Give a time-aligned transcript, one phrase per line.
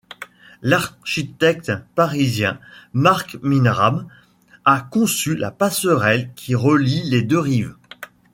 [0.63, 2.59] L'architecte parisien
[2.91, 4.07] Marc Mimram
[4.65, 7.75] a conçu la passerelle qui relie les deux rives.